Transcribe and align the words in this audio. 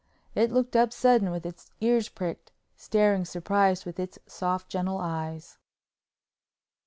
It 0.33 0.51
looked 0.51 0.75
up 0.75 0.91
sudden 0.91 1.29
with 1.29 1.45
its 1.45 1.69
ears 1.79 2.09
pricked, 2.09 2.51
staring 2.75 3.23
surprised 3.23 3.85
with 3.85 3.99
its 3.99 4.17
soft 4.25 4.67
gentle 4.67 4.97
eyes. 4.97 5.59